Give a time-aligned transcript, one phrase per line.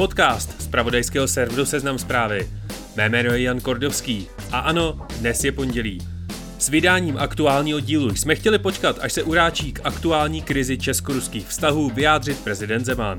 [0.00, 2.50] Podcast z pravodajského serveru Seznam zprávy.
[2.96, 5.98] Mé jméno je Jan Kordovský a ano, dnes je pondělí.
[6.58, 11.90] S vydáním aktuálního dílu jsme chtěli počkat, až se uráčí k aktuální krizi česko-ruských vztahů
[11.90, 13.18] vyjádřit prezident Zeman.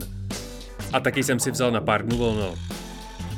[0.94, 2.56] A taky jsem si vzal na pár dnů volno.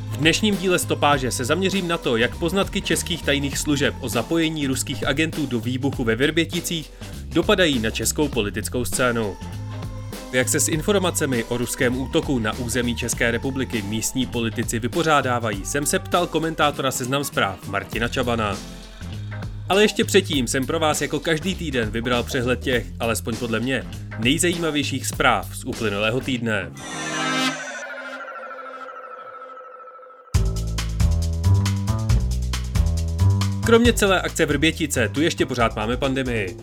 [0.09, 4.67] V dnešním díle stopáže se zaměřím na to, jak poznatky českých tajných služeb o zapojení
[4.67, 6.91] ruských agentů do výbuchu ve Verběticích
[7.27, 9.35] dopadají na českou politickou scénu.
[10.33, 15.85] Jak se s informacemi o ruském útoku na území České republiky místní politici vypořádávají, jsem
[15.85, 18.57] se ptal komentátora Seznam zpráv Martina Čabana.
[19.69, 23.83] Ale ještě předtím jsem pro vás jako každý týden vybral přehled těch, alespoň podle mě,
[24.19, 26.71] nejzajímavějších zpráv z uplynulého týdne.
[33.65, 36.57] Kromě celé akce Vrbětice, tu ještě pořád máme pandemii.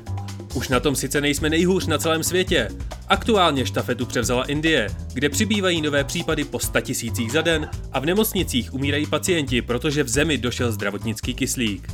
[0.54, 2.68] Už na tom sice nejsme nejhůř na celém světě.
[3.08, 8.06] Aktuálně štafetu převzala Indie, kde přibývají nové případy po 100 tisících za den a v
[8.06, 11.88] nemocnicích umírají pacienti, protože v zemi došel zdravotnický kyslík.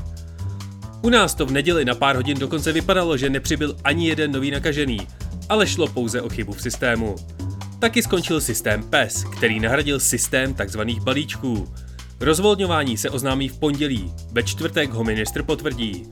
[1.03, 4.51] U nás to v neděli na pár hodin dokonce vypadalo, že nepřibyl ani jeden nový
[4.51, 4.99] nakažený,
[5.49, 7.17] ale šlo pouze o chybu v systému.
[7.79, 10.81] Taky skončil systém PES, který nahradil systém tzv.
[10.81, 11.75] balíčků.
[12.21, 16.07] Rozvolňování se oznámí v pondělí, ve čtvrtek ho ministr potvrdí.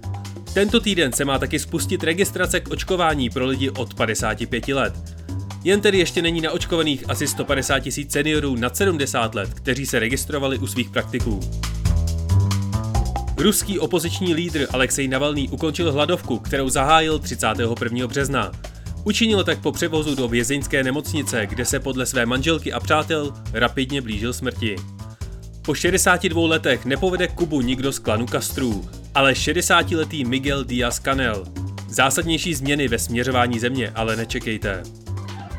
[0.55, 4.95] Tento týden se má taky spustit registrace k očkování pro lidi od 55 let.
[5.65, 10.59] Jen tedy ještě není naočkovaných asi 150 tisíc seniorů nad 70 let, kteří se registrovali
[10.59, 11.41] u svých praktiků.
[13.37, 18.07] Ruský opoziční lídr Alexej Navalný ukončil hladovku, kterou zahájil 31.
[18.07, 18.53] března.
[19.05, 24.01] Učinil tak po převozu do vězeňské nemocnice, kde se podle své manželky a přátel rapidně
[24.01, 24.77] blížil smrti.
[25.63, 31.45] Po 62 letech nepovede Kubu nikdo z klanu Kastrů, ale 60-letý Miguel Díaz Canel.
[31.89, 34.83] Zásadnější změny ve směřování země ale nečekejte.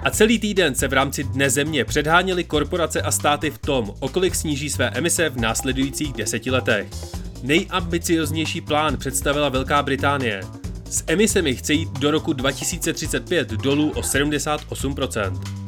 [0.03, 4.09] A celý týden se v rámci Dne země předháněly korporace a státy v tom, o
[4.09, 6.87] kolik sníží své emise v následujících deseti letech.
[7.43, 10.41] Nejambicioznější plán představila Velká Británie.
[10.89, 15.64] S emisemi chce jít do roku 2035 dolů o 78%.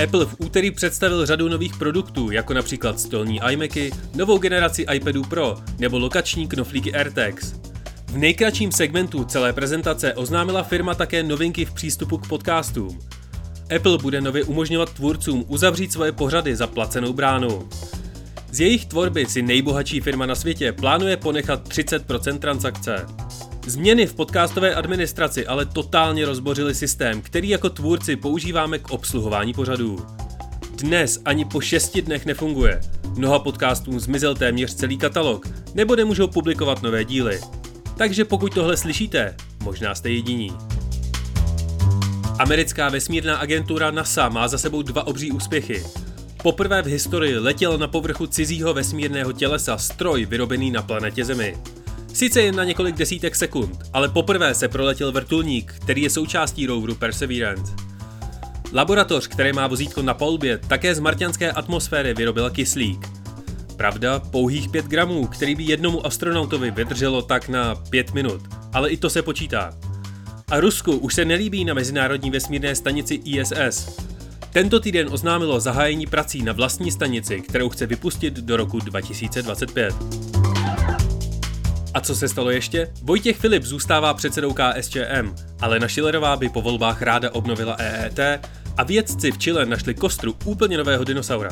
[0.00, 5.56] Apple v úterý představil řadu nových produktů, jako například stolní iMacy, novou generaci iPadu Pro
[5.78, 7.52] nebo lokační knoflíky AirTags.
[8.06, 12.98] V nejkratším segmentu celé prezentace oznámila firma také novinky v přístupu k podcastům.
[13.76, 17.68] Apple bude nově umožňovat tvůrcům uzavřít svoje pořady za placenou bránu.
[18.50, 23.06] Z jejich tvorby si nejbohatší firma na světě plánuje ponechat 30% transakce.
[23.66, 30.06] Změny v podcastové administraci ale totálně rozbořily systém, který jako tvůrci používáme k obsluhování pořadů.
[30.74, 32.80] Dnes ani po šesti dnech nefunguje.
[33.16, 37.40] Mnoha podcastům zmizel téměř celý katalog, nebo nemůžou publikovat nové díly.
[37.98, 40.52] Takže pokud tohle slyšíte, možná jste jediní.
[42.38, 45.84] Americká vesmírná agentura NASA má za sebou dva obří úspěchy.
[46.42, 51.56] Poprvé v historii letěl na povrchu cizího vesmírného tělesa stroj vyrobený na planetě Zemi.
[52.12, 56.94] Sice jen na několik desítek sekund, ale poprvé se proletěl vrtulník, který je součástí roveru
[56.94, 57.72] Perseverance.
[58.72, 63.08] Laboratoř, které má vozítko na palubě, také z marťanské atmosféry vyrobila kyslík.
[63.76, 68.42] Pravda, pouhých 5 gramů, který by jednomu astronautovi vydrželo tak na 5 minut,
[68.72, 69.72] ale i to se počítá.
[70.50, 73.96] A Rusku už se nelíbí na Mezinárodní vesmírné stanici ISS.
[74.52, 79.94] Tento týden oznámilo zahájení prací na vlastní stanici, kterou chce vypustit do roku 2025.
[81.94, 82.92] A co se stalo ještě?
[83.02, 88.18] Vojtěch Filip zůstává předsedou KSČM, ale na Schillerová by po volbách ráda obnovila EET
[88.76, 91.50] a vědci v Chile našli kostru úplně nového dinosaura.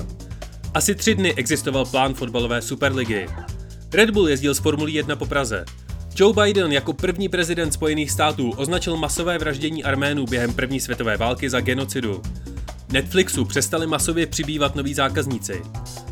[0.75, 3.27] Asi tři dny existoval plán fotbalové superligy.
[3.93, 5.65] Red Bull jezdil z Formulí 1 po Praze.
[6.17, 11.51] Joe Biden jako první prezident Spojených států označil masové vraždění Arménů během první světové války
[11.51, 12.23] za genocidu.
[12.93, 15.63] Netflixu přestali masově přibývat noví zákazníci.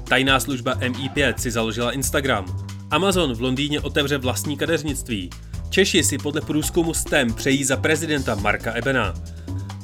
[0.04, 2.67] Tajná služba MI5 si založila Instagram.
[2.90, 5.30] Amazon v Londýně otevře vlastní kadeřnictví.
[5.70, 9.14] Češi si podle průzkumu STEM přejí za prezidenta Marka Ebena.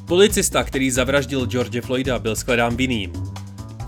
[0.07, 3.13] Policista, který zavraždil George Floyda, byl shledán vinným.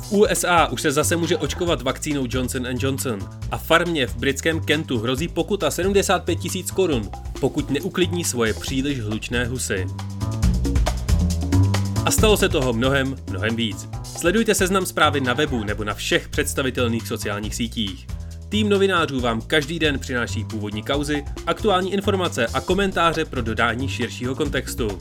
[0.00, 3.18] V USA už se zase může očkovat vakcínou Johnson Johnson
[3.50, 7.10] a farmě v britském Kentu hrozí pokuta 75 tisíc korun,
[7.40, 9.86] pokud neuklidní svoje příliš hlučné husy.
[12.04, 13.88] A stalo se toho mnohem, mnohem víc.
[14.18, 18.06] Sledujte seznam zprávy na webu nebo na všech představitelných sociálních sítích.
[18.56, 24.35] Tým novinářů vám každý den přináší původní kauzy, aktuální informace a komentáře pro dodání širšího
[24.35, 24.99] kontextu.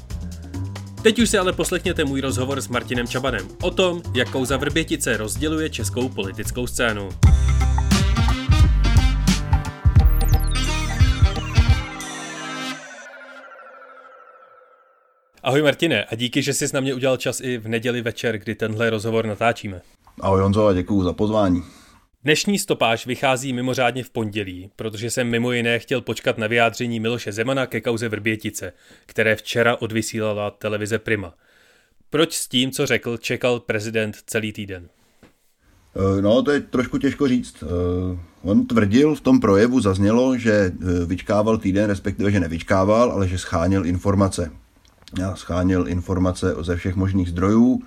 [1.01, 5.17] Teď už si ale poslechněte můj rozhovor s Martinem Čabanem o tom, jak kauza Vrbětice
[5.17, 7.09] rozděluje českou politickou scénu.
[15.43, 18.55] Ahoj Martine a díky, že jsi na mě udělal čas i v neděli večer, kdy
[18.55, 19.81] tenhle rozhovor natáčíme.
[20.21, 21.84] Ahoj Honzo a děkuju za pozvání.
[22.25, 27.31] Dnešní stopáž vychází mimořádně v pondělí, protože jsem mimo jiné chtěl počkat na vyjádření Miloše
[27.31, 28.73] Zemana ke kauze Vrbětice,
[29.05, 31.33] které včera odvysílala televize Prima.
[32.09, 34.89] Proč s tím, co řekl, čekal prezident celý týden?
[35.95, 37.63] Eh, no, to je trošku těžko říct.
[37.63, 43.27] Eh, on tvrdil, v tom projevu zaznělo, že eh, vyčkával týden, respektive, že nevyčkával, ale
[43.27, 44.51] že schánil informace.
[45.19, 47.81] Já schánil informace ze všech možných zdrojů,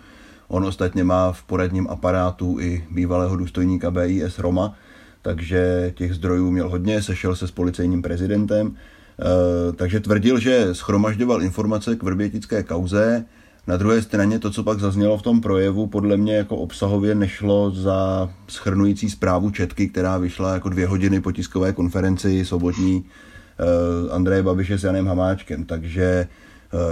[0.49, 4.75] On ostatně má v poradním aparátu i bývalého důstojníka BIS Roma,
[5.23, 11.43] takže těch zdrojů měl hodně, sešel se s policejním prezidentem, eh, takže tvrdil, že schromažďoval
[11.43, 13.25] informace k vrbětické kauze.
[13.67, 17.71] Na druhé straně to, co pak zaznělo v tom projevu, podle mě jako obsahově nešlo
[17.71, 24.43] za schrnující zprávu Četky, která vyšla jako dvě hodiny po tiskové konferenci sobotní eh, Andreje
[24.43, 25.65] Babiše s Janem Hamáčkem.
[25.65, 26.29] Takže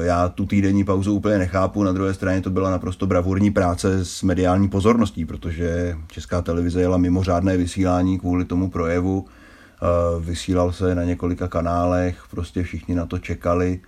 [0.00, 4.23] já tu týdenní pauzu úplně nechápu, na druhé straně to byla naprosto bravurní práce s
[4.23, 9.87] mediální pozorností, protože Česká televize jela mimořádné vysílání kvůli tomu projevu, eh,
[10.20, 13.81] vysílal se na několika kanálech, prostě všichni na to čekali,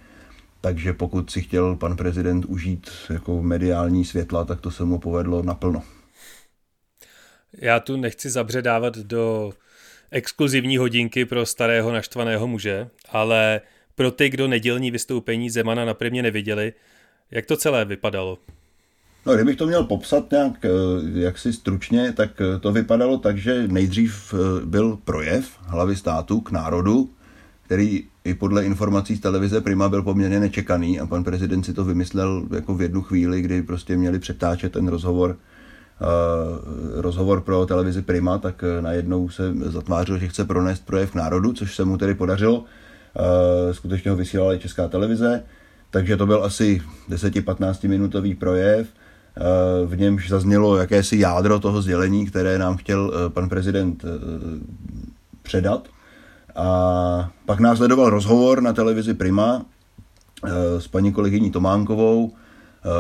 [0.61, 5.43] takže pokud si chtěl pan prezident užít jako mediální světla, tak to se mu povedlo
[5.43, 5.83] naplno.
[7.59, 9.53] Já tu nechci zabředávat do
[10.11, 13.61] exkluzivní hodinky pro starého naštvaného muže, ale
[13.99, 16.73] pro ty, kdo nedělní vystoupení Zemana na primě neviděli,
[17.31, 18.39] jak to celé vypadalo?
[19.27, 20.69] No, kdybych to měl popsat nějak eh,
[21.21, 26.51] jaksi stručně, tak eh, to vypadalo tak, že nejdřív eh, byl projev hlavy státu k
[26.51, 27.11] národu,
[27.63, 31.85] který i podle informací z televize Prima byl poměrně nečekaný a pan prezident si to
[31.85, 35.37] vymyslel jako v jednu chvíli, kdy prostě měli přetáčet ten rozhovor
[36.95, 41.77] rozhovor pro televizi Prima, tak najednou se zatvářil, že chce pronést projev k národu, což
[41.77, 42.65] se mu tedy podařilo.
[43.19, 45.43] Eh, skutečně ho vysílala i Česká televize,
[45.91, 52.27] takže to byl asi 10-15 minutový projev, eh, v němž zaznělo jakési jádro toho sdělení,
[52.27, 54.05] které nám chtěl eh, pan prezident
[55.43, 55.89] předat.
[56.57, 59.65] A pak následoval rozhovor na televizi Prima
[60.79, 62.33] s paní kolegyní Tománkovou,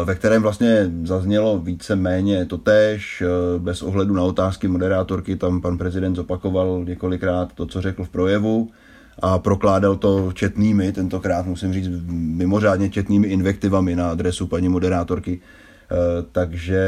[0.05, 3.23] ve kterém vlastně zaznělo více méně totéž,
[3.59, 8.70] bez ohledu na otázky moderátorky, tam pan prezident zopakoval několikrát to, co řekl v projevu
[9.23, 15.41] a prokládal to četnými, tentokrát musím říct mimořádně četnými invektivami na adresu paní moderátorky.
[15.91, 16.82] Eh, takže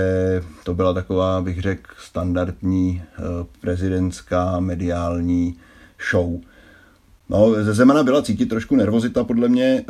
[0.64, 3.20] to byla taková, bych řekl, standardní eh,
[3.60, 5.56] prezidentská mediální
[6.10, 6.40] show.
[7.30, 9.84] No, ze Zemana byla cítit trošku nervozita podle mě, e,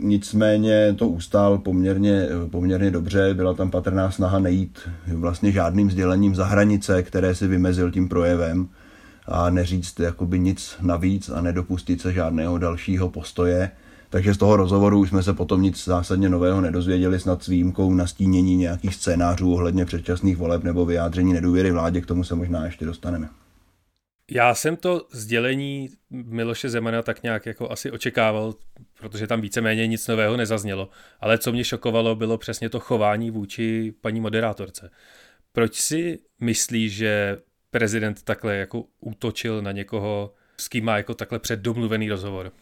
[0.00, 6.44] nicméně to ustál poměrně, poměrně dobře, byla tam patrná snaha nejít vlastně žádným sdělením za
[6.44, 8.68] hranice, které si vymezil tím projevem
[9.28, 13.70] a neříct jakoby nic navíc a nedopustit se žádného dalšího postoje.
[14.10, 17.94] Takže z toho rozhovoru už jsme se potom nic zásadně nového nedozvěděli, snad s výjimkou
[17.94, 22.84] nastínění nějakých scénářů ohledně předčasných voleb nebo vyjádření nedůvěry vládě, k tomu se možná ještě
[22.84, 23.28] dostaneme.
[24.30, 28.54] Já jsem to sdělení Miloše Zemana tak nějak jako asi očekával,
[29.00, 30.88] protože tam víceméně nic nového nezaznělo.
[31.20, 34.90] Ale co mě šokovalo, bylo přesně to chování vůči paní moderátorce.
[35.52, 37.38] Proč si myslí, že
[37.70, 42.52] prezident takhle jako útočil na někoho, s kým má jako takhle předdomluvený rozhovor.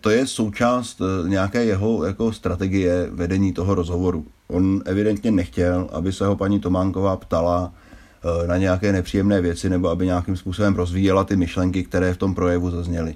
[0.00, 4.26] To je součást eh, nějaké jeho jako strategie vedení toho rozhovoru.
[4.48, 9.88] On evidentně nechtěl, aby se ho paní Tománková ptala eh, na nějaké nepříjemné věci nebo
[9.88, 13.14] aby nějakým způsobem rozvíjela ty myšlenky, které v tom projevu zazněly.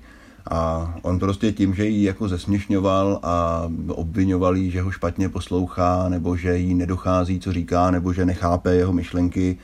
[0.50, 6.08] A on prostě tím, že ji jako zesměšňoval a obvinoval jí, že ho špatně poslouchá,
[6.08, 9.58] nebo že jí nedochází, co říká, nebo že nechápe jeho myšlenky,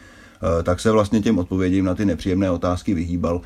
[0.62, 3.40] tak se vlastně těm odpovědím na ty nepříjemné otázky vyhýbal.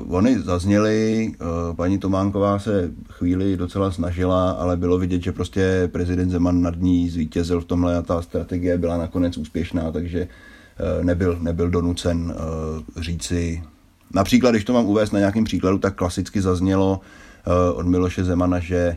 [0.00, 5.88] Uh, oni zazněli, uh, paní Tománková se chvíli docela snažila, ale bylo vidět, že prostě
[5.92, 10.28] prezident Zeman nad ní zvítězil v tomhle a ta strategie byla nakonec úspěšná, takže
[10.98, 12.34] uh, nebyl, nebyl donucen
[13.00, 13.62] říci.
[14.14, 17.00] Například, když to mám uvést na nějakém příkladu, tak klasicky zaznělo
[17.74, 18.96] od Miloše Zemana, že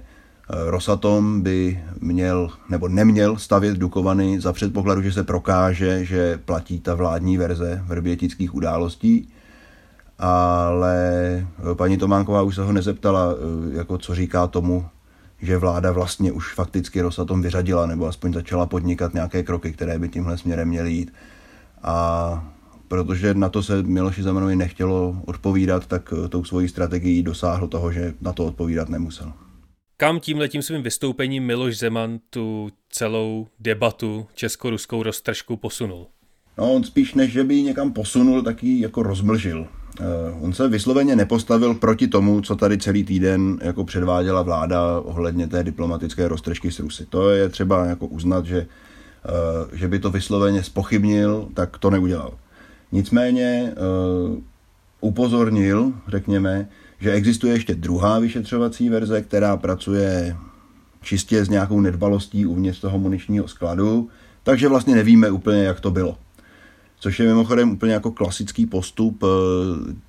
[0.51, 6.95] Rosatom by měl nebo neměl stavět Dukovany za předpokladu, že se prokáže, že platí ta
[6.95, 9.29] vládní verze vrbětických událostí,
[10.19, 13.35] ale paní Tománková už se ho nezeptala,
[13.71, 14.85] jako co říká tomu,
[15.41, 20.09] že vláda vlastně už fakticky Rosatom vyřadila, nebo aspoň začala podnikat nějaké kroky, které by
[20.09, 21.13] tímhle směrem měly jít.
[21.83, 22.47] A
[22.87, 28.13] protože na to se Miloši Zemanovi nechtělo odpovídat, tak tou svojí strategií dosáhl toho, že
[28.21, 29.33] na to odpovídat nemusel.
[30.01, 36.07] Kam tímhletím svým vystoupením Miloš Zeman tu celou debatu česko-ruskou roztržku posunul?
[36.57, 39.59] No, on spíš než, že by ji někam posunul, tak ji jako rozmlžil.
[39.59, 45.47] Uh, on se vysloveně nepostavil proti tomu, co tady celý týden jako předváděla vláda ohledně
[45.47, 47.05] té diplomatické roztržky s Rusy.
[47.05, 48.67] To je třeba jako uznat, že,
[49.67, 52.33] uh, že by to vysloveně spochybnil, tak to neudělal.
[52.91, 53.73] Nicméně
[54.29, 54.37] uh,
[55.01, 56.69] upozornil, řekněme,
[57.01, 60.37] že existuje ještě druhá vyšetřovací verze, která pracuje
[61.01, 64.09] čistě s nějakou nedbalostí uvnitř toho muničního skladu,
[64.43, 66.17] takže vlastně nevíme úplně, jak to bylo.
[66.99, 69.27] Což je mimochodem úplně jako klasický postup eh,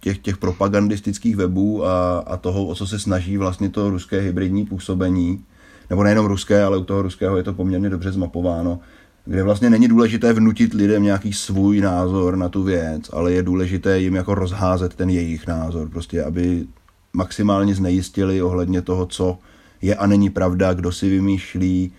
[0.00, 4.66] těch, těch propagandistických webů a, a toho, o co se snaží vlastně to ruské hybridní
[4.66, 5.44] působení.
[5.90, 8.80] Nebo nejenom ruské, ale u toho ruského je to poměrně dobře zmapováno,
[9.24, 14.00] kde vlastně není důležité vnutit lidem nějaký svůj názor na tu věc, ale je důležité
[14.00, 16.66] jim jako rozházet ten jejich názor, prostě aby
[17.12, 19.38] maximálně znejistili ohledně toho, co
[19.82, 21.92] je a není pravda, kdo si vymýšlí,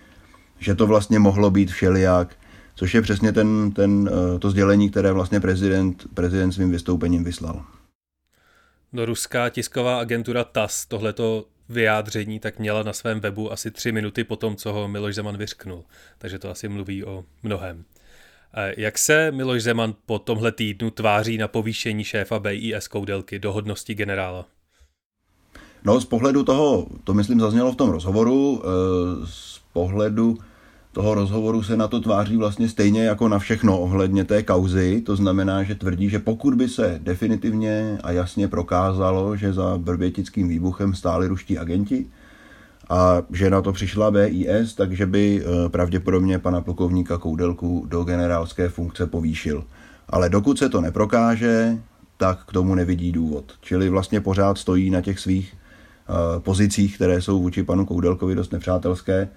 [0.59, 2.35] že to vlastně mohlo být všelijak,
[2.75, 7.65] což je přesně ten, ten, eh, to sdělení, které vlastně prezident, prezident svým vystoupením vyslal.
[8.93, 14.23] No ruská tisková agentura TAS tohleto vyjádření tak měla na svém webu asi tři minuty
[14.23, 15.83] po tom, co ho Miloš Zeman vyřknul.
[16.17, 17.83] Takže to asi mluví o mnohem.
[18.77, 23.93] Jak se Miloš Zeman po tomhle týdnu tváří na povýšení šéfa BIS Koudelky do hodnosti
[23.93, 24.45] generála?
[25.85, 28.67] No z pohledu toho, to myslím zaznělo v tom rozhovoru, eh,
[29.25, 30.37] z pohledu
[30.91, 35.01] toho rozhovoru se na to tváří vlastně stejně jako na všechno ohledně té kauzy.
[35.01, 40.47] To znamená, že tvrdí, že pokud by se definitivně a jasně prokázalo, že za brbětickým
[40.47, 42.05] výbuchem stáli ruští agenti
[42.89, 48.69] a že na to přišla BIS, takže by eh, pravděpodobně pana plukovníka Koudelku do generálské
[48.69, 49.63] funkce povýšil.
[50.09, 51.77] Ale dokud se to neprokáže,
[52.17, 53.53] tak k tomu nevidí důvod.
[53.61, 55.53] Čili vlastně pořád stojí na těch svých
[56.39, 59.29] pozicích, které jsou vůči panu Koudelkovi dost nepřátelské.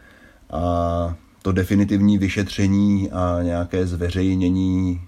[0.50, 5.00] A to definitivní vyšetření a nějaké zveřejnění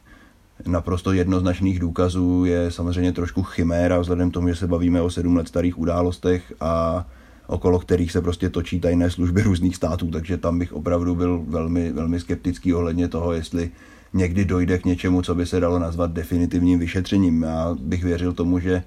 [0.67, 5.37] naprosto jednoznačných důkazů je samozřejmě trošku chiméra, vzhledem k tomu, že se bavíme o sedm
[5.37, 7.07] let starých událostech a
[7.47, 11.93] okolo kterých se prostě točí tajné služby různých států, takže tam bych opravdu byl velmi,
[11.93, 13.71] velmi skeptický ohledně toho, jestli
[14.13, 17.43] někdy dojde k něčemu, co by se dalo nazvat definitivním vyšetřením.
[17.43, 18.83] Já bych věřil tomu, že Eh,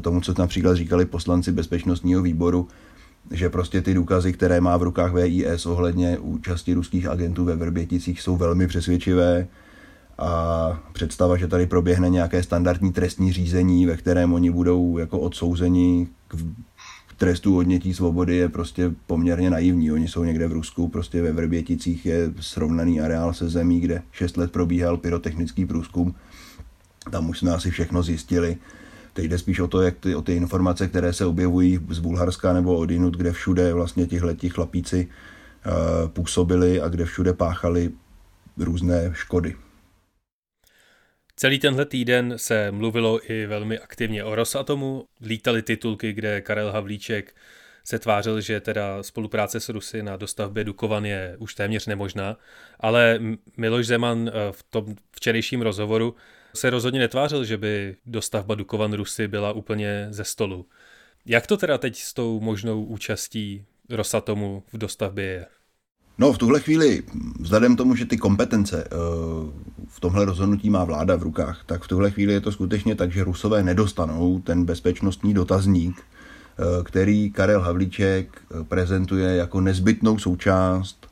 [0.00, 2.68] tomu, co například říkali poslanci bezpečnostního výboru,
[3.30, 8.20] že prostě ty důkazy, které má v rukách VIS ohledně účasti ruských agentů ve Vrběticích,
[8.20, 9.46] jsou velmi přesvědčivé
[10.18, 16.08] a představa, že tady proběhne nějaké standardní trestní řízení, ve kterém oni budou jako odsouzeni
[17.06, 19.92] k trestu odnětí svobody je prostě poměrně naivní.
[19.92, 24.36] Oni jsou někde v Rusku, prostě ve Vrběticích je srovnaný areál se zemí, kde 6
[24.36, 26.14] let probíhal pyrotechnický průzkum.
[27.10, 28.56] Tam už jsme asi všechno zjistili.
[29.14, 32.52] Teď jde spíš o to, jak ty, o ty informace, které se objevují z Bulharska
[32.52, 35.08] nebo od jinut, kde všude vlastně tihleti chlapíci
[35.66, 37.90] uh, působili a kde všude páchali
[38.56, 39.56] různé škody.
[41.36, 45.04] Celý tenhle týden se mluvilo i velmi aktivně o Rosatomu.
[45.26, 47.34] Lítaly titulky, kde Karel Havlíček
[47.84, 52.36] se tvářil, že teda spolupráce s Rusy na dostavbě Dukovan je už téměř nemožná,
[52.80, 53.20] ale
[53.56, 56.14] Miloš Zeman eh, v tom včerejším rozhovoru
[56.54, 60.66] se rozhodně netvářil, že by dostavba Dukovan Rusy byla úplně ze stolu.
[61.26, 65.46] Jak to teda teď s tou možnou účastí Rosatomu v dostavbě je?
[66.18, 67.02] No, v tuhle chvíli,
[67.40, 68.88] vzhledem tomu, že ty kompetence eh,
[69.88, 73.12] v tomhle rozhodnutí má vláda v rukách, tak v tuhle chvíli je to skutečně tak,
[73.12, 81.03] že Rusové nedostanou ten bezpečnostní dotazník, eh, který Karel Havlíček eh, prezentuje jako nezbytnou součást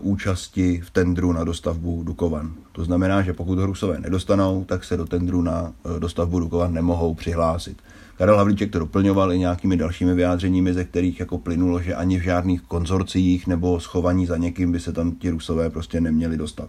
[0.00, 2.52] účasti v tendru na dostavbu Dukovan.
[2.72, 6.74] To znamená, že pokud ho Rusové nedostanou, tak se do tendru na eh, dostavbu Dukovan
[6.74, 7.76] nemohou přihlásit.
[8.16, 12.22] Karel Havlíček to doplňoval i nějakými dalšími vyjádřeními, ze kterých jako plynulo, že ani v
[12.22, 16.68] žádných konzorcích nebo schovaní za někým by se tam ti Rusové prostě neměli dostat.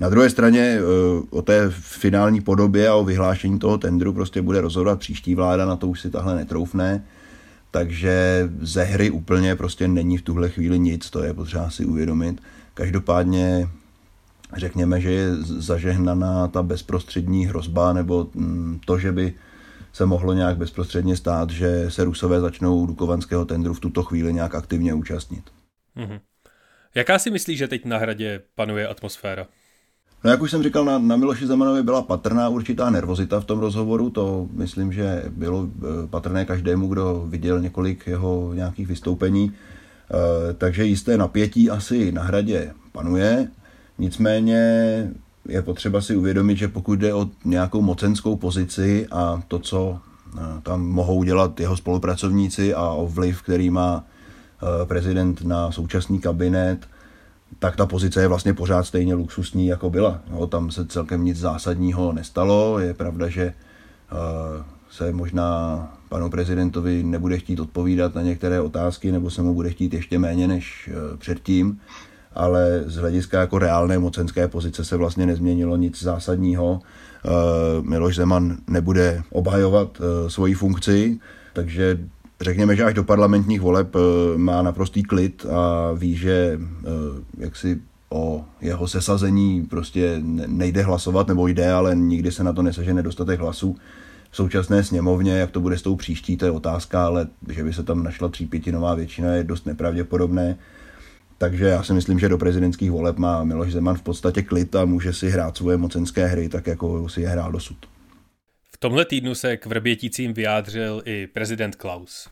[0.00, 0.82] Na druhé straně eh,
[1.30, 5.76] o té finální podobě a o vyhlášení toho tendru prostě bude rozhodovat příští vláda, na
[5.76, 7.04] to už si tahle netroufne
[7.76, 12.42] takže ze hry úplně prostě není v tuhle chvíli nic, to je potřeba si uvědomit.
[12.74, 13.68] Každopádně
[14.56, 19.34] řekněme, že je zažehnaná ta bezprostřední hrozba nebo mm, to, že by
[19.92, 24.54] se mohlo nějak bezprostředně stát, že se Rusové začnou dukovanského tendru v tuto chvíli nějak
[24.54, 25.44] aktivně účastnit.
[25.96, 26.20] Mm-hmm.
[26.94, 29.46] Jaká si myslíš, že teď na hradě panuje atmosféra?
[30.26, 33.58] No jak už jsem říkal, na, na Miloši Zemanovi byla patrná určitá nervozita v tom
[33.58, 40.54] rozhovoru, to myslím, že bylo eh, patrné každému, kdo viděl několik jeho nějakých vystoupení, e,
[40.54, 43.48] takže jisté napětí asi na hradě panuje,
[43.98, 44.60] nicméně
[45.48, 50.40] je potřeba si uvědomit, že pokud jde o nějakou mocenskou pozici a to, co eh,
[50.62, 54.04] tam mohou dělat jeho spolupracovníci a o vliv, který má
[54.86, 56.86] prezident na současný kabinet,
[57.58, 60.20] tak ta pozice je vlastně pořád stejně luxusní, jako byla.
[60.30, 62.78] No, tam se celkem nic zásadního nestalo.
[62.78, 63.54] Je pravda, že
[64.12, 69.70] uh, se možná panu prezidentovi nebude chtít odpovídat na některé otázky, nebo se mu bude
[69.70, 71.80] chtít ještě méně než uh, předtím,
[72.34, 76.72] ale z hlediska jako reálné mocenské pozice se vlastně nezměnilo nic zásadního.
[76.72, 81.18] Uh, Miloš Zeman nebude obhajovat svoji funkci,
[81.52, 81.98] takže
[82.40, 86.88] řekněme, že až do parlamentních voleb eh, má naprostý klid a ví, že eh,
[87.38, 92.62] jak si o jeho sesazení prostě nejde hlasovat, nebo jde, ale nikdy se na to
[92.62, 93.76] neseže nedostatek hlasů.
[94.30, 97.72] V současné sněmovně, jak to bude s tou příští, to je otázka, ale že by
[97.72, 100.56] se tam našla třípětinová většina, je dost nepravděpodobné.
[101.38, 104.84] Takže já si myslím, že do prezidentských voleb má Miloš Zeman v podstatě klid a
[104.84, 107.76] může si hrát svoje mocenské hry, tak jako si je hrál dosud.
[108.76, 112.28] V tomhle týdnu se k Vrběticím vyjádřil i prezident Klaus.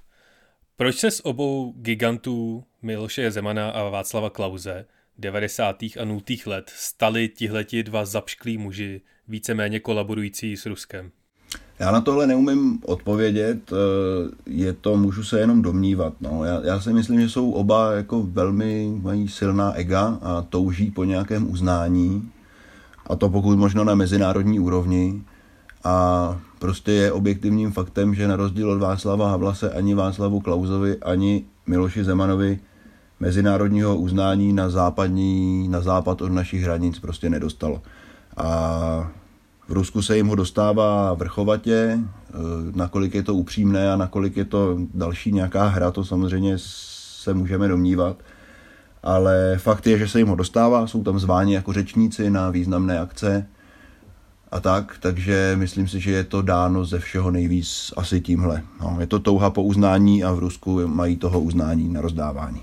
[0.76, 4.86] Proč se s obou gigantů Miloše Zemana a Václava Klauze
[5.18, 5.82] 90.
[5.82, 6.20] a 0.
[6.46, 11.10] let stali tihleti dva zapšklí muži, víceméně kolaborující s Ruskem?
[11.78, 13.76] Já na tohle neumím odpovědět, eh,
[14.46, 16.14] je to, můžu se jenom domnívat.
[16.20, 16.44] No.
[16.44, 21.04] Já, já si myslím, že jsou oba jako velmi, mají silná ega a touží po
[21.04, 22.32] nějakém uznání,
[23.06, 25.22] a to pokud možno na mezinárodní úrovni.
[25.84, 30.96] A prostě je objektivním faktem, že na rozdíl od Václava Havla se ani Václavu Klauzovi,
[30.96, 32.58] ani Miloši Zemanovi
[33.20, 37.82] mezinárodního uznání na, západní, na západ od našich hranic prostě nedostalo.
[38.36, 39.10] A
[39.68, 42.34] v Rusku se jim ho dostává vrchovatě, eh,
[42.74, 47.68] nakolik je to upřímné a nakolik je to další nějaká hra, to samozřejmě se můžeme
[47.68, 48.16] domnívat.
[49.02, 53.00] Ale fakt je, že se jim ho dostává, jsou tam zváni jako řečníci na významné
[53.00, 53.46] akce
[54.54, 58.62] a tak, takže myslím si, že je to dáno ze všeho nejvíc asi tímhle.
[58.80, 62.62] No, je to touha po uznání a v Rusku mají toho uznání na rozdávání.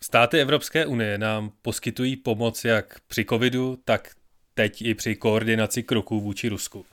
[0.00, 4.10] Státy Evropské unie nám poskytují pomoc jak při covidu, tak
[4.54, 6.84] teď i při koordinaci kroků vůči Rusku.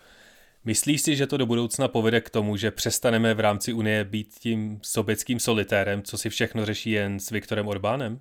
[0.65, 4.33] Myslíš si, že to do budoucna povede k tomu, že přestaneme v rámci Unie být
[4.39, 8.19] tím sobeckým solitérem, co si všechno řeší jen s Viktorem Orbánem?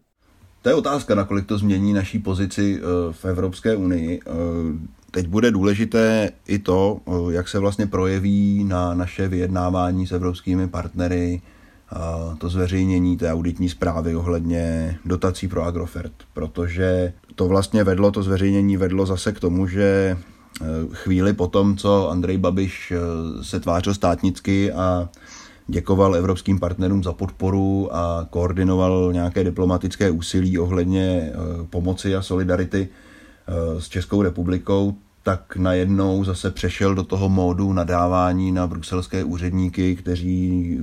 [0.62, 4.20] To je otázka, nakolik to změní naší pozici eh, v Evropské unii.
[5.14, 10.12] Eh, teď bude důležité i to, eh, jak se vlastně projeví na naše vyjednávání s
[10.12, 11.42] evropskými partnery
[12.38, 18.76] to zveřejnění té auditní zprávy ohledně dotací pro Agrofert, protože to vlastně vedlo, to zveřejnění
[18.76, 20.16] vedlo zase k tomu, že
[20.92, 22.92] chvíli potom, co Andrej Babiš
[23.42, 25.08] se tvářil státnicky a
[25.66, 31.34] děkoval evropským partnerům za podporu a koordinoval nějaké diplomatické úsilí ohledně eh,
[31.70, 38.52] pomoci a solidarity eh, s Českou republikou, tak najednou zase přešel do toho módu nadávání
[38.52, 40.78] na bruselské úředníky, kteří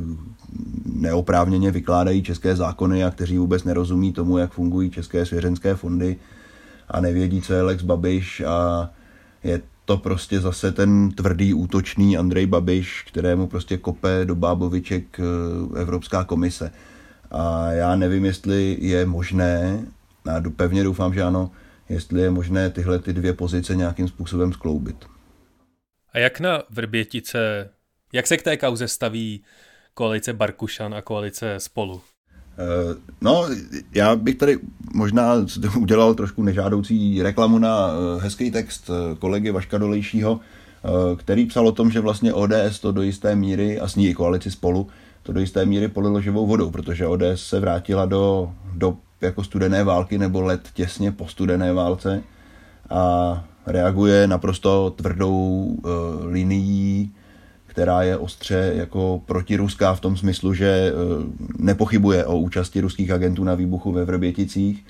[0.86, 6.16] neoprávněně vykládají české zákony a kteří vůbec nerozumí tomu, jak fungují české svěřenské fondy
[6.90, 8.90] a nevědí, co je Lex Babiš a
[9.44, 15.80] je to prostě zase ten tvrdý útočný Andrej Babiš, kterému prostě kope do báboviček eh,
[15.80, 16.72] Evropská komise.
[17.32, 19.86] A já nevím, jestli je možné,
[20.26, 21.52] a pevně doufám, že ano,
[21.92, 25.06] jestli je možné tyhle ty dvě pozice nějakým způsobem skloubit.
[26.14, 27.70] A jak na Vrbětice,
[28.14, 29.44] jak se k té kauze staví
[29.94, 32.02] koalice Barkušan a koalice Spolu?
[32.58, 33.50] Eh, no,
[33.94, 34.60] já bych tady
[34.94, 35.34] možná
[35.78, 40.40] udělal trošku nežádoucí reklamu na eh, hezký text eh, kolegy Vaška Dolejšího,
[41.18, 44.14] který psal o tom, že vlastně ODS to do jisté míry, a s ní i
[44.14, 44.88] koalici spolu,
[45.24, 49.84] to do jisté míry polilo živou vodou, protože ODS se vrátila do, do jako studené
[49.84, 52.24] války nebo let těsně po studené válce
[52.90, 57.12] a reaguje naprosto tvrdou uh, linií
[57.72, 60.92] která je ostře jako protiruská v tom smyslu, že e,
[61.58, 64.86] nepochybuje o účasti ruských agentů na výbuchu ve Vrběticích.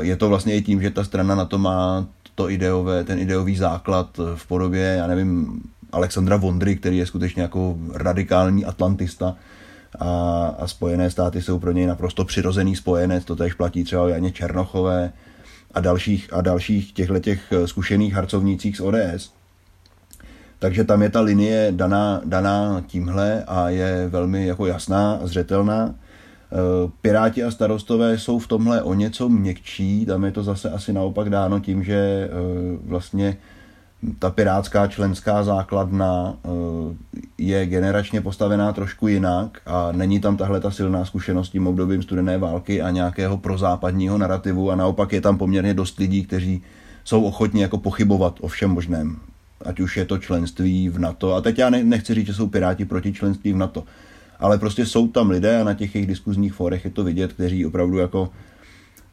[0.00, 3.56] Je to vlastně i tím, že ta strana na to má to ideové, ten ideový
[3.56, 5.60] základ v podobě, já nevím,
[5.92, 9.36] Alexandra Vondry, který je skutečně jako radikální atlantista
[9.98, 14.08] a, a Spojené státy jsou pro něj naprosto přirozený spojenec, to tež platí třeba o
[14.08, 15.12] Janě Černochové
[15.74, 19.32] a dalších, a dalších těchto těch zkušených harcovnících z ODS.
[20.58, 25.94] Takže tam je ta linie daná, daná tímhle a je velmi jako jasná a zřetelná.
[27.02, 31.30] Piráti a starostové jsou v tomhle o něco měkčí, tam je to zase asi naopak
[31.30, 32.30] dáno tím, že
[32.84, 33.36] vlastně
[34.18, 36.36] ta pirátská členská základna
[37.38, 42.38] je generačně postavená trošku jinak a není tam tahle ta silná zkušenost tím obdobím studené
[42.38, 46.62] války a nějakého prozápadního narrativu a naopak je tam poměrně dost lidí, kteří
[47.04, 49.16] jsou ochotní jako pochybovat o všem možném.
[49.64, 51.34] Ať už je to členství v NATO.
[51.34, 53.84] A teď já nechci říct, že jsou piráti proti členství v NATO.
[54.38, 57.66] Ale prostě jsou tam lidé a na těch jejich diskuzních fórech je to vidět, kteří
[57.66, 58.30] opravdu jako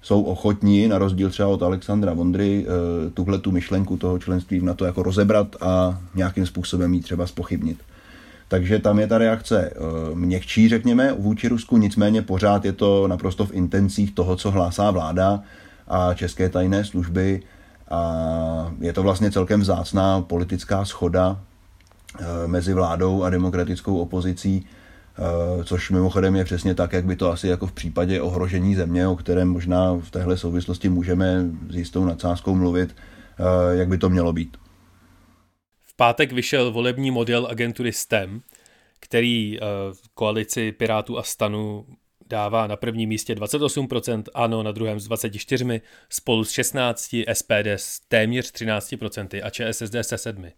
[0.02, 4.64] jsou ochotní, na rozdíl třeba od Alexandra Vondry, eh, tuhle tu myšlenku toho členství v
[4.64, 7.78] NATO jako rozebrat a nějakým způsobem ji třeba spochybnit.
[8.48, 9.76] Takže tam je ta reakce eh,
[10.16, 15.40] měkčí, řekněme, vůči Rusku, nicméně pořád je to naprosto v intencích toho, co hlásá vláda
[15.88, 17.42] a české tajné služby
[17.92, 21.40] a je to vlastně celkem vzácná politická schoda
[22.20, 24.66] eh, mezi vládou a demokratickou opozicí,
[25.64, 29.16] což mimochodem je přesně tak, jak by to asi jako v případě ohrožení země, o
[29.16, 34.34] kterém možná v téhle souvislosti můžeme s jistou nadsázkou mluvit, eh, jak by to mělo
[34.34, 34.58] být.
[35.82, 38.42] V pátek vyšel volební model agentury STEM,
[39.00, 39.60] který
[40.14, 41.86] koalici Pirátů a Stanu
[42.32, 48.00] dává na prvním místě 28%, ANO na druhém s 24%, spolu s 16%, SPD s
[48.00, 50.52] téměř 13% a ČSSD se 7%.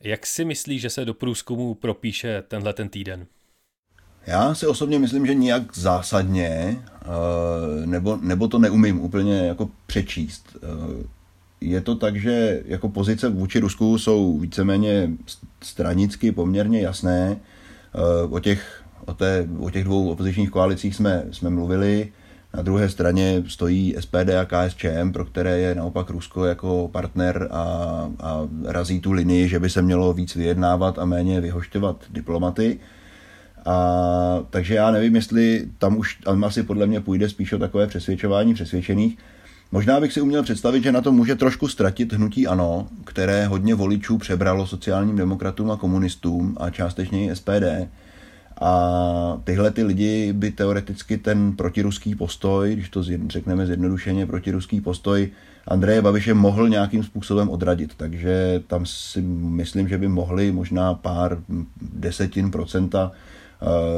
[0.00, 3.26] Jak si myslíš, že se do průzkumu propíše tenhle ten týden?
[4.26, 10.56] Já si osobně myslím, že nijak zásadně, eh, nebo, nebo to neumím úplně jako přečíst.
[10.56, 11.06] Eh,
[11.60, 15.10] je to tak, že jako pozice vůči Rusku jsou víceméně
[15.62, 17.36] stranicky poměrně jasné.
[17.94, 22.12] Eh, o těch o, té, o těch dvou opozičních koalicích jsme, jsme mluvili.
[22.54, 27.62] Na druhé straně stojí SPD a KSČM, pro které je naopak Rusko jako partner a,
[28.20, 32.80] a razí tu linii, že by se mělo víc vyjednávat a méně vyhošťovat diplomaty.
[33.66, 37.86] A, takže já nevím, jestli tam už tam asi podle mě půjde spíš o takové
[37.86, 39.18] přesvědčování přesvědčených.
[39.72, 43.74] Možná bych si uměl představit, že na to může trošku ztratit hnutí ANO, které hodně
[43.74, 47.88] voličů přebralo sociálním demokratům a komunistům a částečně i SPD
[48.60, 55.30] a tyhle ty lidi by teoreticky ten protiruský postoj, když to řekneme zjednodušeně, protiruský postoj
[55.68, 57.94] Andreje Babiše mohl nějakým způsobem odradit.
[57.96, 61.38] Takže tam si myslím, že by mohli možná pár
[61.92, 63.12] desetin procenta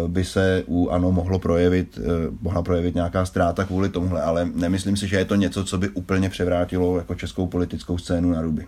[0.06, 2.02] by se u ANO mohlo projevit, eh,
[2.40, 5.88] mohla projevit nějaká ztráta kvůli tomuhle, ale nemyslím si, že je to něco, co by
[5.88, 8.66] úplně převrátilo jako českou politickou scénu na ruby.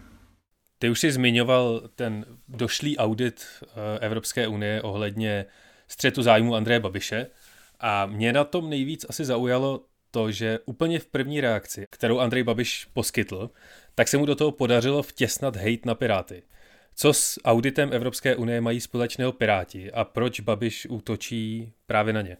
[0.79, 5.45] Ty už jsi zmiňoval ten došlý audit eh, Evropské unie ohledně
[5.89, 7.27] střetu zájmu Andreje Babiše
[7.81, 9.81] a mě na tom nejvíc asi zaujalo
[10.11, 13.51] to, že úplně v první reakci, kterou Andrej Babiš poskytl,
[13.95, 16.43] tak se mu do toho podařilo vtěsnat hejt na Piráty.
[16.99, 22.37] Co s auditem Evropské unie mají společného Piráti a proč Babiš útočí právě na ně?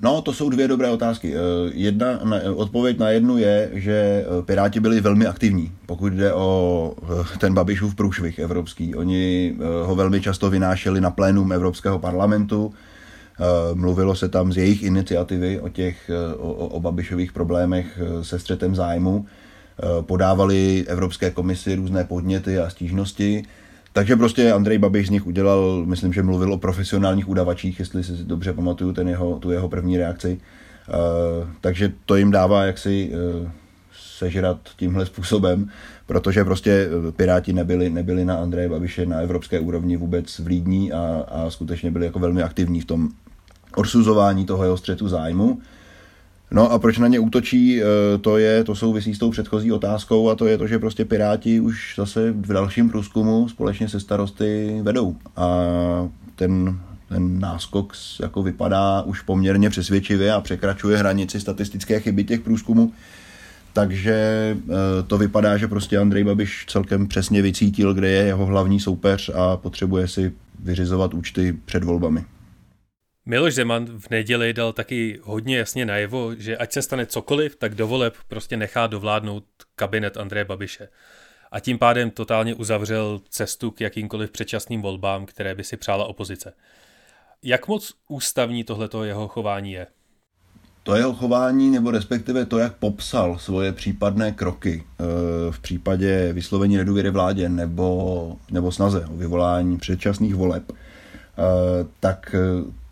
[0.00, 1.34] No, to jsou dvě dobré otázky.
[1.34, 1.38] Eh,
[1.72, 2.20] jedna,
[2.54, 7.54] odpověď na jednu je, že eh, Piráti byli velmi aktivní, pokud jde o eh, ten
[7.54, 8.94] Babišův průšvih evropský.
[8.94, 12.74] Oni ho velmi často vynášeli na plénum Evropského parlamentu,
[13.74, 19.26] mluvilo se tam z jejich iniciativy o těch, o, o Babišových problémech se střetem zájmu,
[20.00, 23.42] podávali Evropské komisi různé podněty a stížnosti,
[23.92, 28.12] takže prostě Andrej Babiš z nich udělal, myslím, že mluvil o profesionálních udavačích, jestli si
[28.12, 30.40] dobře pamatuju ten jeho, tu jeho první reakci.
[30.88, 33.10] Uh, takže to jim dává jaksi
[33.42, 33.50] uh,
[34.20, 35.70] sežrat tímhle způsobem,
[36.06, 41.24] protože prostě eh, Piráti nebyli, nebyli na Andreje Babiše na evropské úrovni vůbec vlídní a,
[41.28, 43.08] a skutečně byli jako velmi aktivní v tom
[43.76, 45.58] odsuzování toho jeho střetu zájmu.
[46.52, 47.84] No a proč na ně útočí, eh,
[48.20, 51.60] to je, to souvisí s tou předchozí otázkou a to je to, že prostě Piráti
[51.60, 55.48] už zase v dalším průzkumu společně se starosty vedou a
[56.36, 62.92] ten, ten náskok jako vypadá už poměrně přesvědčivě a překračuje hranici statistické chyby těch průzkumů.
[63.72, 64.12] Takže
[64.56, 69.30] eh, to vypadá, že prostě Andrej Babiš celkem přesně vycítil, kde je jeho hlavní soupeř
[69.34, 72.24] a potřebuje si vyřizovat účty před volbami.
[73.26, 77.74] Miloš Zeman v neděli dal taky hodně jasně najevo, že ať se stane cokoliv, tak
[77.74, 80.88] do voleb prostě nechá dovládnout kabinet Andreje Babiše.
[81.52, 86.52] A tím pádem totálně uzavřel cestu k jakýmkoliv předčasným volbám, které by si přála opozice.
[87.42, 89.86] Jak moc ústavní tohleto jeho chování je?
[90.82, 95.04] To jeho chování, nebo respektive to, jak popsal svoje případné kroky eh,
[95.50, 100.74] v případě vyslovení nedůvěry vládě nebo, nebo snaze o vyvolání předčasných voleb, eh,
[102.00, 102.34] tak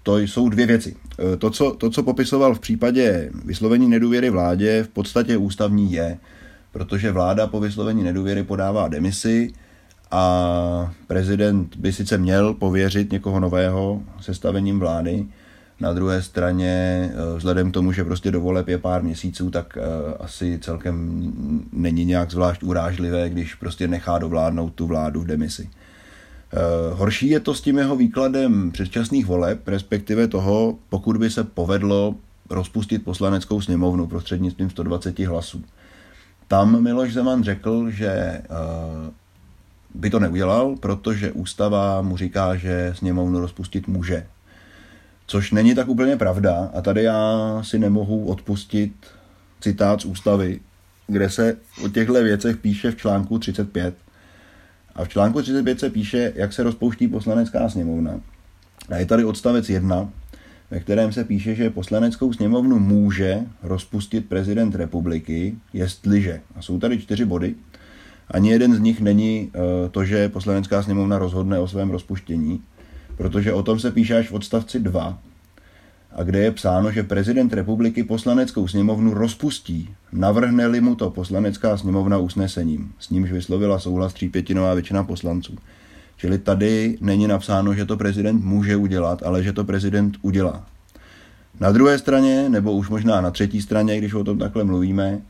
[0.09, 0.97] to jsou dvě věci.
[1.33, 6.19] E, to co, to, co popisoval v případě vyslovení nedůvěry vládě, v podstatě ústavní je,
[6.73, 9.53] protože vláda po vyslovení nedůvěry podává demisi
[10.11, 15.27] a prezident by sice měl pověřit někoho nového sestavením vlády,
[15.81, 19.79] Na druhé straně, vzhledem k tomu, že prostě do voleb je pár měsíců, tak
[20.21, 21.33] asi celkem
[21.73, 25.71] není nějak zvlášť urážlivé, když prostě nechá dovládnout tu vládu v demisi.
[26.93, 32.15] Horší je to s tím jeho výkladem předčasných voleb, respektive toho, pokud by se povedlo
[32.51, 35.65] rozpustit poslaneckou sněmovnu prostřednictvím 120 hlasů.
[36.49, 38.45] Tam Miloš Zeman řekl, že eh,
[39.95, 44.27] by to neudělal, protože ústava mu říká, že sněmovnu rozpustit může.
[45.27, 48.93] Což není tak úplně pravda a tady já si nemohu odpustit
[49.61, 50.61] citát z ústavy,
[51.07, 53.95] kde se o těchto věcech píše v článku 35.
[54.99, 58.21] A v článku 35 se píše, jak se rozpouští poslanecká sněmovna.
[58.89, 60.11] A je tady odstavec 1,
[60.71, 66.41] ve kterém se píše, že poslaneckou sněmovnu může rozpustit prezident republiky, jestliže.
[66.57, 67.55] A jsou tady čtyři body.
[68.31, 72.63] Ani jeden z nich není eh, to, že poslanecká sněmovna rozhodne o svém rozpuštění,
[73.17, 75.19] protože o tom se píše až v odstavci 2,
[76.13, 82.19] a kde je psáno, že prezident republiky poslaneckou sněmovnu rozpustí, navrhne-li mu to poslanecká sněmovna
[82.19, 85.57] usnesením, s nímž vyslovila souhlas třípětinová většina poslanců.
[86.17, 90.67] Čili tady není napsáno, že to prezident může udělat, ale že to prezident udělá.
[91.61, 95.21] Na druhé straně, nebo už možná na třetí straně, když o tom takhle mluvíme,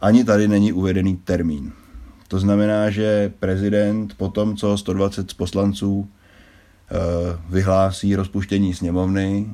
[0.00, 1.72] ani tady není uvedený termín.
[2.28, 6.94] To znamená, že prezident po tom, co 120 poslanců eh,
[7.48, 9.46] vyhlásí rozpuštění sněmovny,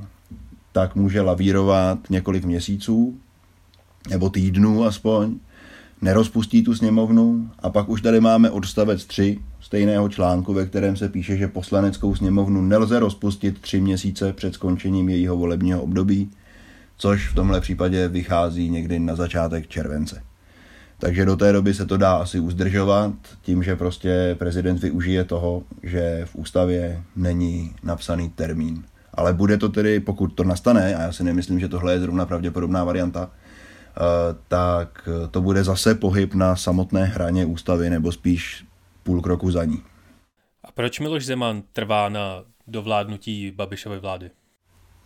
[0.72, 3.18] tak může lavírovat několik měsíců,
[4.10, 5.38] nebo týdnů aspoň,
[6.02, 11.08] nerozpustí tu sněmovnu a pak už tady máme odstavec 3, stejného článku, ve kterém se
[11.08, 16.30] píše, že poslaneckou sněmovnu nelze rozpustit tři měsíce před skončením jejího volebního období,
[16.96, 20.22] což v tomhle případě vychází někdy na začátek července.
[20.98, 25.62] Takže do té doby se to dá asi uzdržovat tím, že prostě prezident využije toho,
[25.82, 28.84] že v ústavě není napsaný termín.
[29.14, 32.26] Ale bude to tedy, pokud to nastane, a já si nemyslím, že tohle je zrovna
[32.26, 34.00] pravděpodobná varianta, eh,
[34.48, 38.64] tak to bude zase pohyb na samotné hraně ústavy, nebo spíš
[39.02, 39.82] půl kroku za ní.
[40.64, 44.30] A proč Miloš Zeman trvá na dovládnutí Babišovy vlády?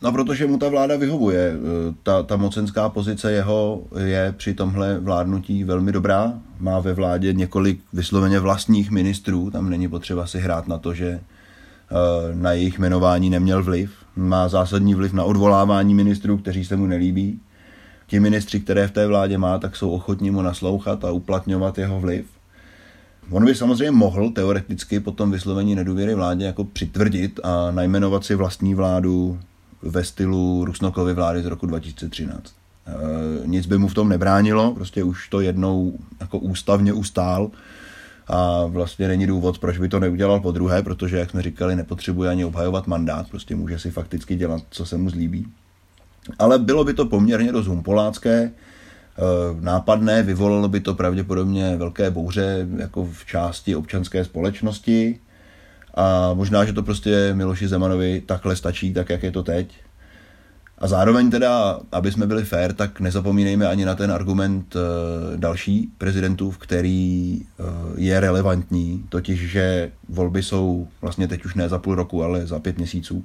[0.03, 1.55] No, protože mu ta vláda vyhovuje.
[2.03, 6.33] Ta, ta mocenská pozice jeho je při tomhle vládnutí velmi dobrá.
[6.61, 11.07] Má ve vládě několik vysloveně vlastních ministrů, tam není potřeba si hrát na to, že
[11.07, 11.36] eh,
[12.35, 13.91] na jejich jmenování neměl vliv.
[14.17, 17.41] Má zásadní vliv na odvolávání ministrů, kteří se mu nelíbí.
[18.07, 22.01] Ti ministři, které v té vládě má, tak jsou ochotní mu naslouchat a uplatňovat jeho
[22.01, 22.27] vliv.
[23.31, 28.35] On by samozřejmě mohl teoreticky po tom vyslovení nedůvěry vládě jako přitvrdit a najmenovat si
[28.35, 29.39] vlastní vládu
[29.83, 32.55] ve stylu Rusnokovy vlády z roku 2013.
[32.87, 37.51] E, nic by mu v tom nebránilo, prostě už to jednou jako ústavně ustál
[38.29, 42.31] a vlastně není důvod, proč by to neudělal po druhé, protože, jak jsme říkali, nepotřebuje
[42.31, 45.47] ani obhajovat mandát, prostě může si fakticky dělat, co se mu zlíbí.
[46.39, 48.51] Ale bylo by to poměrně dost humpolácké,
[49.19, 55.19] Eh, nápadné, vyvolalo by to pravděpodobně velké bouře jako v části občanské společnosti
[55.95, 59.75] a možná, že to prostě Miloši Zemanovi takhle stačí, tak jak je to teď.
[60.79, 65.93] A zároveň teda, aby jsme byli fair, tak nezapomínejme ani na ten argument eh, další
[65.99, 67.65] prezidentů, který eh,
[67.97, 72.59] je relevantní, totiž, že volby jsou vlastně teď už ne za půl roku, ale za
[72.59, 73.25] pět měsíců.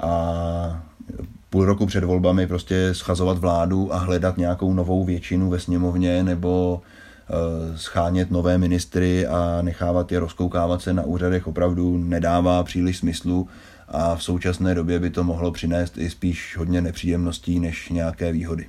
[0.00, 0.82] A
[1.50, 6.82] půl roku před volbami prostě schazovat vládu a hledat nějakou novou většinu ve sněmovně nebo
[7.30, 13.48] eh, schánět nové ministry a nechávat je rozkoukávat se na úřadech opravdu nedává příliš smyslu
[13.90, 18.68] a v současné době by to mohlo přinést i spíš hodně nepříjemností než nějaké výhody.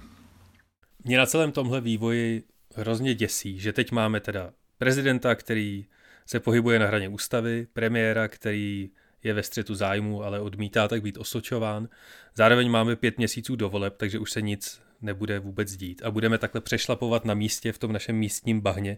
[1.03, 2.43] Mě na celém tomhle vývoji
[2.75, 5.85] hrozně děsí, že teď máme teda prezidenta, který
[6.25, 8.89] se pohybuje na hraně ústavy, premiéra, který
[9.23, 11.89] je ve střetu zájmu, ale odmítá tak být osočován.
[12.35, 16.37] Zároveň máme pět měsíců do voleb, takže už se nic nebude vůbec dít a budeme
[16.37, 18.97] takhle přešlapovat na místě v tom našem místním bahně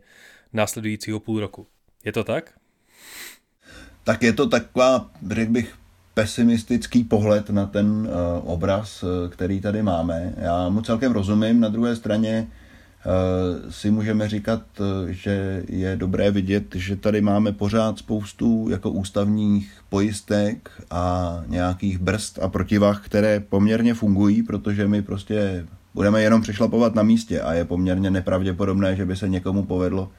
[0.54, 1.68] následujícího půl roku.
[2.06, 2.60] Je to tak?
[4.04, 5.76] Tak je to taková, řekl bych,
[6.14, 10.34] pesimistický pohled na ten uh, obraz, uh, který tady máme.
[10.38, 12.48] Já mu celkem rozumím, na druhé straně
[13.06, 18.90] Eh, si můžeme říkat, eh, že je dobré vidět, že tady máme pořád spoustu jako
[18.90, 26.42] ústavních pojistek a nějakých brzd a protivách, které poměrně fungují, protože my prostě budeme jenom
[26.42, 30.12] přešlapovat na místě a je poměrně nepravděpodobné, že by se někomu povedlo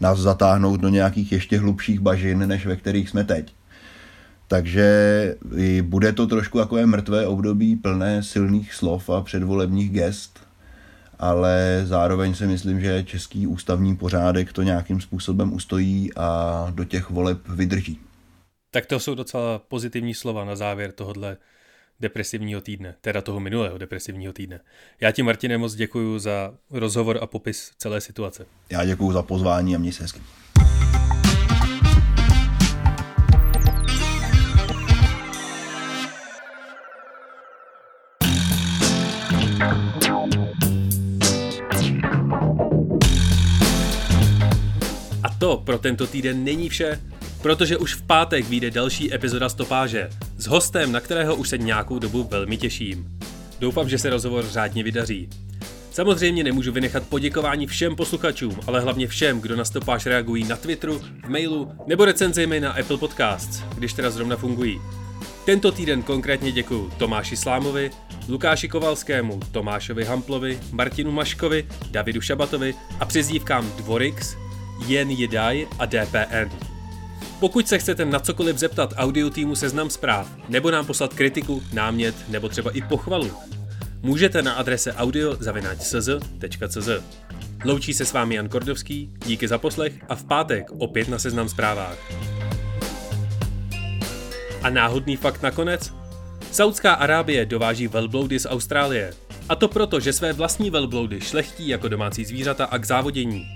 [0.00, 3.54] nás zatáhnout do nějakých ještě hlubších bažin, než ve kterých jsme teď.
[4.50, 5.34] Takže
[5.82, 10.40] bude to trošku takové mrtvé období plné silných slov a předvolebních gest,
[11.18, 17.10] ale zároveň si myslím, že český ústavní pořádek to nějakým způsobem ustojí a do těch
[17.10, 18.00] voleb vydrží.
[18.70, 21.36] Tak to jsou docela pozitivní slova na závěr tohohle
[22.00, 24.60] depresivního týdne, teda toho minulého depresivního týdne.
[25.00, 28.46] Já ti, Martine, moc děkuji za rozhovor a popis celé situace.
[28.70, 30.20] Já děkuji za pozvání a měj se hezky.
[45.50, 47.00] To pro tento týden není vše,
[47.42, 51.98] protože už v pátek vyjde další epizoda Stopáže s hostem, na kterého už se nějakou
[51.98, 53.18] dobu velmi těším.
[53.60, 55.28] Doufám, že se rozhovor řádně vydaří.
[55.90, 60.98] Samozřejmě nemůžu vynechat poděkování všem posluchačům, ale hlavně všem, kdo na stopáž reagují na Twitteru,
[61.24, 64.80] v mailu nebo recenzemi na Apple Podcasts, když teda zrovna fungují.
[65.44, 67.90] Tento týden konkrétně děkuji Tomáši Slámovi,
[68.28, 74.36] Lukáši Kovalskému, Tomášovi Hamplovi, Martinu Maškovi, Davidu Šabatovi a přezdívkám Dvorix,
[74.86, 76.70] Jen Jedaj a DPN.
[77.40, 82.14] Pokud se chcete na cokoliv zeptat audio týmu Seznam zpráv, nebo nám poslat kritiku, námět
[82.28, 83.30] nebo třeba i pochvalu,
[84.02, 86.88] můžete na adrese audio.cz.cz.
[87.64, 91.48] Loučí se s vámi Jan Kordovský, díky za poslech a v pátek opět na Seznam
[91.48, 91.98] zprávách.
[94.62, 95.92] A náhodný fakt nakonec?
[96.52, 99.12] Saudská Arábie dováží velbloudy z Austrálie.
[99.48, 103.46] A to proto, že své vlastní velbloudy šlechtí jako domácí zvířata a k závodění.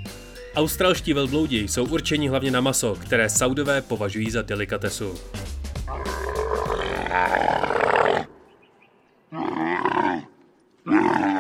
[0.57, 5.15] Australští velbloudi jsou určeni hlavně na maso, které Saudové považují za delikatesu.
[10.85, 11.34] Mm.